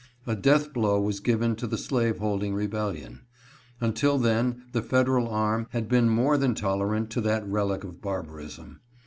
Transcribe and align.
A 0.25 0.35
death 0.35 0.73
blow 0.73 0.99
was 0.99 1.19
given 1.19 1.55
to 1.57 1.67
the 1.67 1.77
slavehold 1.77 2.41
ing 2.41 2.55
rebellion. 2.55 3.21
Until 3.79 4.17
then 4.17 4.63
the 4.71 4.81
federal 4.81 5.27
arm 5.29 5.67
had 5.73 5.87
been 5.87 6.09
more 6.09 6.39
than 6.39 6.55
tolerant 6.55 7.11
to 7.11 7.21
that 7.21 7.47
relic 7.47 7.83
of 7.83 8.01
barbarism. 8.01 8.79